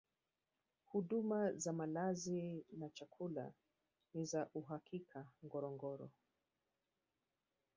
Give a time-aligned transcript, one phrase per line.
[0.85, 3.51] huduma za malazi na chakula
[4.13, 6.09] ni za uhakika ngorongoro